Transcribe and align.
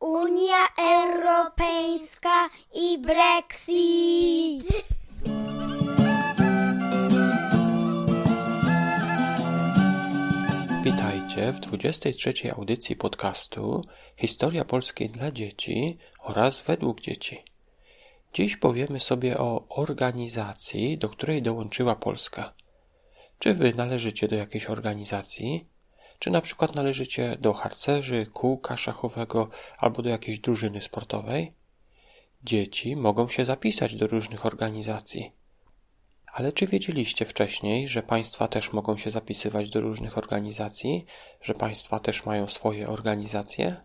Unia 0.00 0.68
Europejska 0.78 2.48
i 2.74 2.98
Brexit. 2.98 4.66
Witajcie 10.82 11.52
w 11.52 11.60
23. 11.60 12.34
audycji 12.52 12.96
podcastu 12.96 13.84
Historia 14.16 14.64
Polskiej 14.64 15.10
dla 15.10 15.32
dzieci 15.32 15.98
oraz 16.22 16.60
według 16.60 17.00
dzieci. 17.00 17.42
Dziś 18.34 18.56
powiemy 18.56 19.00
sobie 19.00 19.38
o 19.38 19.68
organizacji, 19.68 20.98
do 20.98 21.08
której 21.08 21.42
dołączyła 21.42 21.96
Polska. 21.96 22.52
Czy 23.38 23.54
wy 23.54 23.74
należycie 23.74 24.28
do 24.28 24.36
jakiejś 24.36 24.66
organizacji? 24.66 25.75
Czy 26.18 26.30
na 26.30 26.40
przykład 26.40 26.74
należycie 26.74 27.36
do 27.40 27.52
harcerzy, 27.52 28.26
kółka 28.32 28.76
szachowego 28.76 29.48
albo 29.78 30.02
do 30.02 30.08
jakiejś 30.08 30.38
drużyny 30.38 30.82
sportowej? 30.82 31.52
Dzieci 32.44 32.96
mogą 32.96 33.28
się 33.28 33.44
zapisać 33.44 33.94
do 33.94 34.06
różnych 34.06 34.46
organizacji. 34.46 35.32
Ale 36.32 36.52
czy 36.52 36.66
wiedzieliście 36.66 37.24
wcześniej, 37.24 37.88
że 37.88 38.02
państwa 38.02 38.48
też 38.48 38.72
mogą 38.72 38.96
się 38.96 39.10
zapisywać 39.10 39.70
do 39.70 39.80
różnych 39.80 40.18
organizacji, 40.18 41.06
że 41.42 41.54
państwa 41.54 42.00
też 42.00 42.26
mają 42.26 42.48
swoje 42.48 42.88
organizacje? 42.88 43.76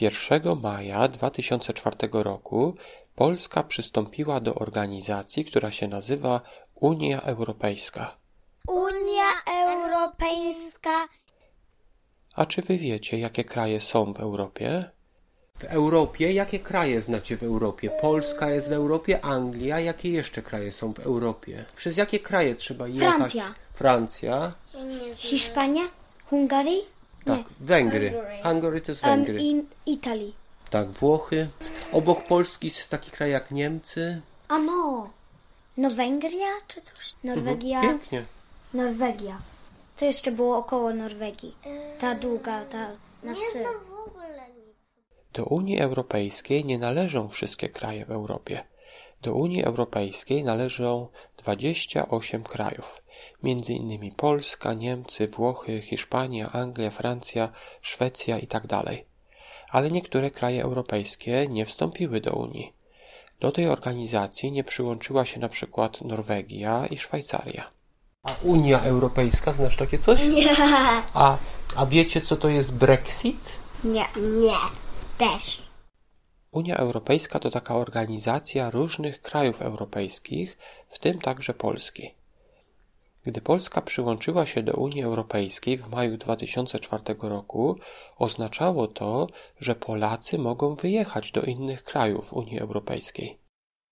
1 0.00 0.60
maja 0.60 1.08
2004 1.08 1.96
roku 2.12 2.74
Polska 3.14 3.62
przystąpiła 3.62 4.40
do 4.40 4.54
organizacji, 4.54 5.44
która 5.44 5.70
się 5.70 5.88
nazywa 5.88 6.40
Unia 6.74 7.20
Europejska. 7.20 8.16
Unia 8.68 9.30
Europejska. 9.46 9.61
A 12.34 12.46
czy 12.46 12.62
wy 12.62 12.78
wiecie, 12.78 13.18
jakie 13.18 13.44
kraje 13.44 13.80
są 13.80 14.12
w 14.12 14.20
Europie? 14.20 14.90
W 15.58 15.64
Europie? 15.64 16.32
Jakie 16.32 16.58
kraje 16.58 17.00
znacie 17.00 17.36
w 17.36 17.42
Europie? 17.42 17.90
Polska 18.00 18.50
jest 18.50 18.68
w 18.68 18.72
Europie, 18.72 19.24
Anglia. 19.24 19.80
Jakie 19.80 20.10
jeszcze 20.10 20.42
kraje 20.42 20.72
są 20.72 20.92
w 20.94 21.00
Europie? 21.00 21.64
Przez 21.76 21.96
jakie 21.96 22.20
kraje 22.20 22.54
trzeba 22.54 22.88
jechać? 22.88 23.16
Francja. 23.16 23.54
Francja. 23.72 24.52
Hiszpania? 25.16 25.82
Hungarii? 26.24 26.82
Tak, 27.24 27.40
Węgry. 27.60 28.14
Hungary 28.42 28.80
to 28.80 28.92
jest 28.92 29.04
Um, 29.04 29.10
Węgry. 29.10 29.40
in 29.40 29.66
Italii. 29.86 30.34
Tak, 30.70 30.90
Włochy. 30.90 31.48
Obok 31.92 32.26
Polski 32.26 32.66
jest 32.66 32.88
taki 32.88 33.10
kraj 33.10 33.30
jak 33.30 33.50
Niemcy. 33.50 34.20
A 34.48 34.58
no. 34.58 35.10
No 35.76 35.90
Węgria 35.90 36.48
czy 36.68 36.82
coś? 36.82 37.14
Norwegia? 37.24 37.80
Pięknie. 37.80 38.24
Norwegia. 38.74 39.38
Co 39.96 40.04
jeszcze 40.04 40.32
było 40.32 40.56
około 40.58 40.94
Norwegii? 40.94 41.56
Ta 41.98 42.14
długa, 42.14 42.64
ta 42.64 42.88
na 43.22 43.34
syl. 43.34 43.66
Do 45.32 45.44
Unii 45.44 45.80
Europejskiej 45.80 46.64
nie 46.64 46.78
należą 46.78 47.28
wszystkie 47.28 47.68
kraje 47.68 48.04
w 48.06 48.10
Europie. 48.10 48.64
Do 49.22 49.34
Unii 49.34 49.64
Europejskiej 49.64 50.44
należą 50.44 51.08
28 51.36 52.42
krajów, 52.42 53.02
między 53.42 53.72
innymi 53.72 54.12
Polska, 54.12 54.74
Niemcy, 54.74 55.28
Włochy, 55.28 55.80
Hiszpania, 55.80 56.52
Anglia, 56.52 56.90
Francja, 56.90 57.52
Szwecja 57.80 58.38
itd. 58.38 58.82
Ale 59.70 59.90
niektóre 59.90 60.30
kraje 60.30 60.62
europejskie 60.62 61.48
nie 61.48 61.66
wstąpiły 61.66 62.20
do 62.20 62.32
Unii. 62.32 62.72
Do 63.40 63.52
tej 63.52 63.66
organizacji 63.66 64.52
nie 64.52 64.64
przyłączyła 64.64 65.24
się 65.24 65.40
na 65.40 65.48
przykład 65.48 66.00
Norwegia 66.00 66.86
i 66.86 66.98
Szwajcaria. 66.98 67.81
A 68.22 68.34
Unia 68.42 68.80
Europejska, 68.80 69.52
znasz 69.52 69.76
takie 69.76 69.98
coś? 69.98 70.26
Nie. 70.26 70.56
A, 71.14 71.36
a 71.76 71.86
wiecie 71.86 72.20
co 72.20 72.36
to 72.36 72.48
jest 72.48 72.78
Brexit? 72.78 73.58
Nie. 73.84 74.06
Nie. 74.40 74.56
Też. 75.18 75.62
Unia 76.52 76.76
Europejska 76.76 77.38
to 77.38 77.50
taka 77.50 77.76
organizacja 77.76 78.70
różnych 78.70 79.22
krajów 79.22 79.62
europejskich, 79.62 80.58
w 80.88 80.98
tym 80.98 81.18
także 81.20 81.54
Polski. 81.54 82.14
Gdy 83.26 83.40
Polska 83.40 83.80
przyłączyła 83.80 84.46
się 84.46 84.62
do 84.62 84.72
Unii 84.72 85.02
Europejskiej 85.02 85.78
w 85.78 85.88
maju 85.88 86.16
2004 86.16 87.02
roku, 87.22 87.76
oznaczało 88.18 88.86
to, 88.86 89.26
że 89.60 89.74
Polacy 89.74 90.38
mogą 90.38 90.74
wyjechać 90.74 91.32
do 91.32 91.42
innych 91.42 91.84
krajów 91.84 92.32
Unii 92.32 92.58
Europejskiej. 92.60 93.41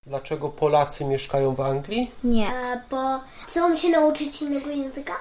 Dlaczego 0.06 0.49
Polacy 0.49 1.05
mieszkają 1.05 1.55
w 1.55 1.61
Anglii? 1.61 2.11
Nie. 2.25 2.49
A, 2.49 2.77
bo 2.91 3.21
chcą 3.47 3.77
się 3.77 3.88
nauczyć 3.88 4.43
innego 4.43 4.71
języka? 4.71 5.12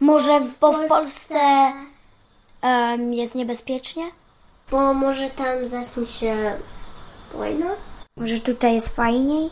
Może 0.00 0.40
bo 0.60 0.72
w 0.72 0.86
Polsce 0.86 1.38
em, 2.62 3.14
jest 3.14 3.34
niebezpiecznie? 3.34 4.02
Bo 4.70 4.94
może 4.94 5.30
tam 5.30 5.66
zacznie 5.66 6.06
się 6.06 6.52
wojna? 7.32 7.66
Może 8.16 8.40
tutaj 8.40 8.74
jest 8.74 8.96
fajniej? 8.96 9.50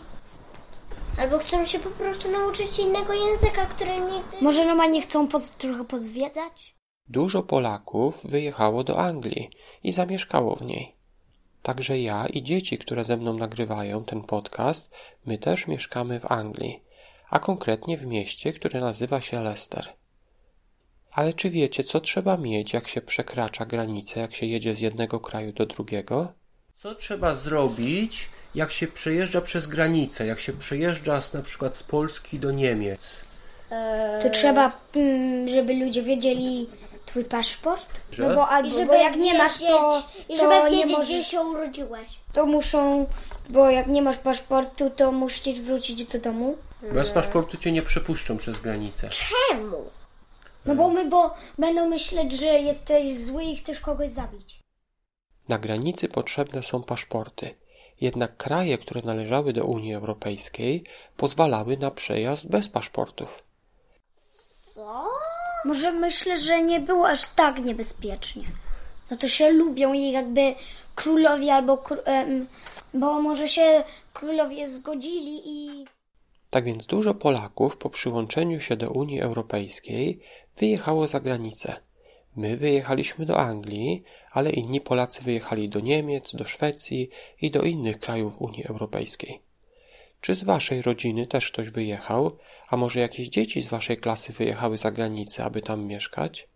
Albo 1.21 1.39
chcą 1.39 1.67
się 1.67 1.79
po 1.79 1.91
prostu 1.91 2.31
nauczyć 2.31 2.79
innego 2.79 3.13
języka, 3.13 3.67
który 3.67 3.97
nigdy... 4.01 4.37
Może 4.41 4.67
normalnie 4.67 5.03
chcą 5.03 5.29
poz, 5.29 5.53
trochę 5.53 5.85
pozwiedzać? 5.85 6.77
Dużo 7.09 7.43
Polaków 7.43 8.27
wyjechało 8.27 8.85
do 8.85 8.99
Anglii 8.99 9.51
i 9.83 9.93
zamieszkało 9.93 10.57
w 10.57 10.63
niej. 10.63 10.96
Także 11.67 12.01
ja 12.01 12.27
i 12.27 12.43
dzieci, 12.43 12.79
które 12.79 13.05
ze 13.05 13.17
mną 13.17 13.39
nagrywają 13.39 14.05
ten 14.05 14.23
podcast, 14.23 14.91
my 15.25 15.39
też 15.39 15.67
mieszkamy 15.67 16.21
w 16.21 16.33
Anglii, 16.33 16.83
a 17.31 17.39
konkretnie 17.39 17.99
w 17.99 18.07
mieście, 18.07 18.53
które 18.53 18.81
nazywa 18.81 19.21
się 19.21 19.41
Leicester. 19.41 19.89
Ale 21.13 21.33
czy 21.33 21.51
wiecie, 21.51 21.85
co 21.85 22.01
trzeba 22.01 22.37
mieć, 22.37 22.73
jak 22.73 22.89
się 22.89 23.01
przekracza 23.01 23.67
granicę, 23.67 24.21
jak 24.21 24.35
się 24.35 24.47
jedzie 24.47 24.77
z 24.77 24.81
jednego 24.81 25.21
kraju 25.21 25.53
do 25.53 25.67
drugiego? 25.67 26.33
Co 26.75 26.95
trzeba 26.95 27.35
zrobić, 27.35 28.29
jak 28.55 28.73
się 28.73 28.87
przejeżdża 28.87 29.41
przez 29.41 29.67
granicę, 29.67 30.27
jak 30.27 30.41
się 30.41 30.53
przejeżdża 30.53 31.23
z, 31.23 31.35
na 31.35 31.43
przykład 31.43 31.77
z 31.77 31.83
Polski 31.83 32.39
do 32.39 32.51
Niemiec? 32.51 33.21
To 34.23 34.31
trzeba, 34.31 34.73
mm, 34.95 35.49
żeby 35.49 35.75
ludzie 35.75 36.03
wiedzieli 36.03 36.67
twój 37.07 37.25
paszport? 37.25 38.01
Że? 38.11 38.29
No 38.29 38.35
bo 38.35 38.49
albo 38.49 38.69
I 38.69 38.73
żeby 38.73 38.87
bo 38.87 38.95
jak 38.95 39.17
nie 39.17 39.39
masz, 39.39 39.59
to, 39.59 40.03
I 40.29 40.37
to 40.37 40.43
żeby 40.43 40.55
nie 40.55 40.71
wiedzieć, 40.71 40.85
gdzie 40.87 40.97
możesz, 40.97 41.27
się 41.27 41.41
urodziłeś. 41.41 42.09
to 42.33 42.47
muszą, 42.47 43.07
bo 43.49 43.71
jak 43.71 43.87
nie 43.87 44.03
masz 44.03 44.19
paszportu, 44.19 44.91
to 44.91 45.13
musisz 45.13 45.61
wrócić 45.61 46.05
do 46.05 46.19
domu. 46.19 46.57
Bez 46.93 47.11
paszportu 47.11 47.57
cię 47.57 47.73
nie 47.73 47.83
przepuszczą 47.83 48.37
przez 48.37 48.61
granicę. 48.61 49.09
Czemu? 49.09 49.91
No 50.67 50.75
bo 50.75 50.89
my, 50.89 51.09
bo 51.11 51.35
będą 51.59 51.89
myśleć, 51.89 52.33
że 52.33 52.47
jesteś 52.47 53.19
zły 53.19 53.45
i 53.45 53.57
chcesz 53.57 53.81
kogoś 53.81 54.11
zabić. 54.11 54.61
Na 55.49 55.59
granicy 55.59 56.09
potrzebne 56.09 56.63
są 56.63 56.83
paszporty. 56.83 57.55
Jednak 58.01 58.37
kraje, 58.37 58.79
które 58.79 59.03
należały 59.03 59.53
do 59.53 59.65
Unii 59.65 59.95
Europejskiej, 59.95 60.85
pozwalały 61.17 61.77
na 61.77 61.91
przejazd 61.91 62.49
bez 62.49 62.69
paszportów. 62.69 63.43
Co? 64.75 65.05
Może 65.67 65.93
myślę, 65.93 66.37
że 66.37 66.63
nie 66.63 66.81
było 66.81 67.09
aż 67.09 67.29
tak 67.29 67.65
niebezpiecznie. 67.65 68.45
No 69.11 69.17
to 69.17 69.29
się 69.29 69.51
lubią 69.51 69.93
i 69.93 70.11
jakby 70.11 70.55
królowie 70.95 71.55
albo, 71.55 71.85
bo 72.95 73.23
może 73.23 73.49
się 73.49 73.85
królowie 74.13 74.69
zgodzili 74.69 75.43
i 75.45 75.85
Tak 76.51 76.65
więc 76.65 76.87
dużo 76.87 77.15
Polaków 77.15 77.77
po 77.77 77.91
przyłączeniu 77.91 78.61
się 78.61 78.77
do 78.77 78.91
Unii 78.91 79.21
Europejskiej 79.21 80.21
wyjechało 80.57 81.09
za 81.09 81.21
granicę. 81.21 81.77
My 82.37 82.57
wyjechaliśmy 82.57 83.27
do 83.27 83.39
Anglii, 83.39 84.03
ale 84.33 84.51
inni 84.51 84.81
Polacy 84.81 85.23
wyjechali 85.23 85.69
do 85.69 85.81
Niemiec, 85.81 86.35
do 86.35 86.45
Szwecji 86.45 87.11
i 87.41 87.51
do 87.51 87.63
innych 87.63 87.99
krajów 87.99 88.41
Unii 88.41 88.65
Europejskiej. 88.67 89.46
Czy 90.21 90.35
z 90.35 90.45
waszej 90.45 90.83
rodziny 90.83 91.27
też 91.27 91.51
ktoś 91.51 91.71
wyjechał? 91.71 92.39
A 92.69 92.77
może 92.77 93.01
jakieś 93.01 93.29
dzieci 93.29 93.63
z 93.63 93.69
waszej 93.69 93.97
klasy 93.97 94.33
wyjechały 94.33 94.79
za 94.79 94.91
granicę, 94.91 95.45
aby 95.45 95.63
tam 95.63 95.85
mieszkać? 95.85 96.49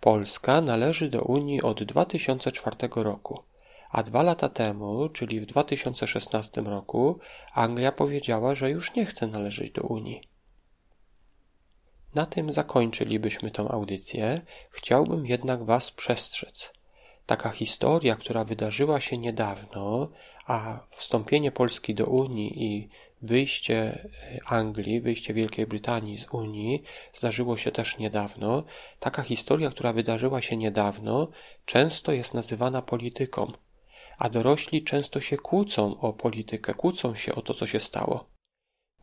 Polska 0.00 0.60
należy 0.60 1.08
do 1.10 1.22
Unii 1.22 1.62
od 1.62 1.84
2004 1.84 2.76
roku, 2.96 3.42
a 3.90 4.02
dwa 4.02 4.22
lata 4.22 4.48
temu, 4.48 5.08
czyli 5.08 5.40
w 5.40 5.46
2016 5.46 6.60
roku, 6.60 7.18
Anglia 7.54 7.92
powiedziała, 7.92 8.54
że 8.54 8.70
już 8.70 8.94
nie 8.94 9.06
chce 9.06 9.26
należeć 9.26 9.70
do 9.70 9.82
Unii. 9.82 10.20
Na 12.14 12.26
tym 12.26 12.52
zakończylibyśmy 12.52 13.50
tą 13.50 13.68
audycję. 13.68 14.40
Chciałbym 14.70 15.26
jednak 15.26 15.64
Was 15.64 15.90
przestrzec. 15.90 16.72
Taka 17.26 17.50
historia, 17.50 18.16
która 18.16 18.44
wydarzyła 18.44 19.00
się 19.00 19.18
niedawno, 19.18 20.08
a 20.46 20.86
wstąpienie 20.90 21.52
Polski 21.52 21.94
do 21.94 22.06
Unii 22.06 22.64
i 22.64 22.88
wyjście 23.22 23.76
e, 23.76 24.40
Anglii, 24.46 25.00
wyjście 25.00 25.34
Wielkiej 25.34 25.66
Brytanii 25.66 26.18
z 26.18 26.28
Unii 26.28 26.82
zdarzyło 27.12 27.56
się 27.56 27.72
też 27.72 27.98
niedawno. 27.98 28.64
Taka 29.00 29.22
historia, 29.22 29.70
która 29.70 29.92
wydarzyła 29.92 30.40
się 30.40 30.56
niedawno, 30.56 31.28
często 31.64 32.12
jest 32.12 32.34
nazywana 32.34 32.82
polityką, 32.82 33.52
a 34.18 34.28
dorośli 34.28 34.84
często 34.84 35.20
się 35.20 35.36
kłócą 35.36 36.00
o 36.00 36.12
politykę, 36.12 36.74
kłócą 36.74 37.14
się 37.14 37.34
o 37.34 37.42
to, 37.42 37.54
co 37.54 37.66
się 37.66 37.80
stało. 37.80 38.30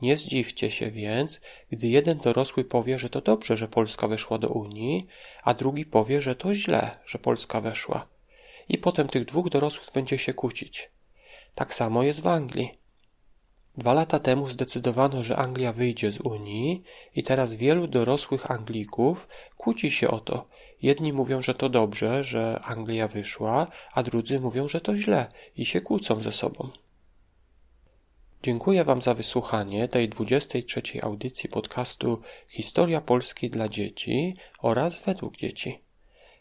Nie 0.01 0.17
zdziwcie 0.17 0.71
się 0.71 0.91
więc, 0.91 1.41
gdy 1.71 1.87
jeden 1.87 2.17
dorosły 2.17 2.63
powie, 2.63 2.99
że 2.99 3.09
to 3.09 3.21
dobrze, 3.21 3.57
że 3.57 3.67
Polska 3.67 4.07
weszła 4.07 4.37
do 4.37 4.49
Unii, 4.49 5.07
a 5.43 5.53
drugi 5.53 5.85
powie, 5.85 6.21
że 6.21 6.35
to 6.35 6.55
źle, 6.55 6.91
że 7.05 7.19
Polska 7.19 7.61
weszła. 7.61 8.12
I 8.73 8.77
potem 8.77 9.07
tych 9.07 9.25
dwóch 9.25 9.49
dorosłych 9.49 9.87
będzie 9.93 10.17
się 10.17 10.33
kłócić. 10.33 10.91
Tak 11.55 11.73
samo 11.73 12.03
jest 12.03 12.21
w 12.21 12.27
Anglii. 12.27 12.71
Dwa 13.77 13.93
lata 13.93 14.19
temu 14.19 14.49
zdecydowano, 14.49 15.23
że 15.23 15.37
Anglia 15.37 15.73
wyjdzie 15.73 16.11
z 16.11 16.19
Unii 16.19 16.83
i 17.15 17.23
teraz 17.23 17.53
wielu 17.53 17.87
dorosłych 17.87 18.51
Anglików 18.51 19.27
kłóci 19.57 19.91
się 19.91 20.07
o 20.07 20.19
to. 20.19 20.47
Jedni 20.81 21.13
mówią, 21.13 21.41
że 21.41 21.53
to 21.53 21.69
dobrze, 21.69 22.23
że 22.23 22.59
Anglia 22.63 23.07
wyszła, 23.07 23.67
a 23.93 24.03
drudzy 24.03 24.39
mówią, 24.39 24.67
że 24.67 24.81
to 24.81 24.97
źle 24.97 25.27
i 25.55 25.65
się 25.65 25.81
kłócą 25.81 26.21
ze 26.21 26.31
sobą. 26.31 26.69
Dziękuję 28.43 28.83
Wam 28.83 29.01
za 29.01 29.13
wysłuchanie 29.13 29.87
tej 29.87 30.09
23. 30.09 30.81
audycji 31.01 31.49
podcastu 31.49 32.21
Historia 32.49 33.01
Polski 33.01 33.49
dla 33.49 33.69
dzieci 33.69 34.35
oraz 34.59 34.99
według 34.99 35.37
dzieci. 35.37 35.82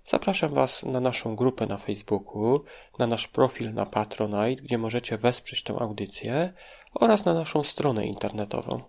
Zapraszam 0.04 0.54
Was 0.54 0.82
na 0.82 1.00
naszą 1.00 1.36
grupę 1.36 1.66
na 1.66 1.76
Facebooku, 1.76 2.64
na 2.98 3.06
nasz 3.06 3.28
profil 3.28 3.74
na 3.74 3.86
Patronite, 3.86 4.62
gdzie 4.62 4.78
możecie 4.78 5.18
wesprzeć 5.18 5.62
tę 5.62 5.76
audycję 5.80 6.52
oraz 6.94 7.24
na 7.24 7.34
naszą 7.34 7.64
stronę 7.64 8.06
internetową. 8.06 8.82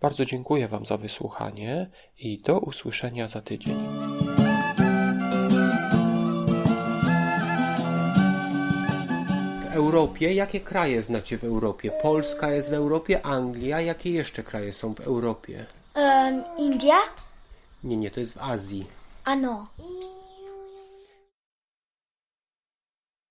Bardzo 0.00 0.24
dziękuję 0.24 0.68
Wam 0.68 0.86
za 0.86 0.96
wysłuchanie 0.96 1.90
i 2.18 2.38
do 2.38 2.58
usłyszenia 2.58 3.28
za 3.28 3.40
tydzień. 3.40 3.76
W 9.70 9.72
Europie, 9.72 10.34
jakie 10.34 10.60
kraje 10.60 11.02
znacie 11.02 11.38
w 11.38 11.44
Europie? 11.44 11.90
Polska 12.02 12.50
jest 12.50 12.70
w 12.70 12.74
Europie, 12.74 13.26
Anglia, 13.26 13.80
jakie 13.80 14.10
jeszcze 14.10 14.42
kraje 14.42 14.72
są 14.72 14.94
w 14.94 15.00
Europie? 15.00 15.66
Em, 15.94 16.44
India? 16.58 16.96
Nie, 17.84 17.96
nie, 17.96 18.10
to 18.10 18.20
jest 18.20 18.34
w 18.34 18.42
Azji. 18.42 18.86
Ano. 19.24 19.66